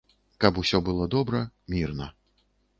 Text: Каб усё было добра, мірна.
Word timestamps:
Каб 0.45 0.57
усё 0.61 0.81
было 0.87 1.05
добра, 1.17 1.43
мірна. 1.77 2.11